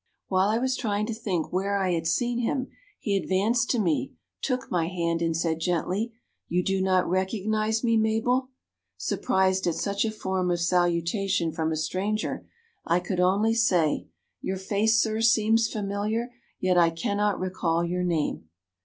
[0.29, 4.15] "While I was trying to think where I had seen him, he advanced to me,
[4.41, 6.11] took my hand, and said, gently,
[6.47, 8.49] 'You do not recognize me, Mabel?'
[8.97, 12.47] Surprised at such a form of salutation from a stranger,
[12.83, 14.07] I could only say,
[14.41, 18.49] 'Your face, sir, seems familiar, yet I cannot recall your name.'